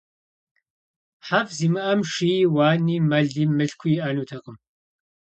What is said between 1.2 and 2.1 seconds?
ХьэфӀ зимыӀэм